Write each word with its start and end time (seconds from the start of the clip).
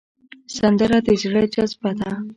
سندره 0.57 0.97
د 1.07 1.09
زړه 1.21 1.43
جذبه 1.53 1.91
ده 1.99 2.11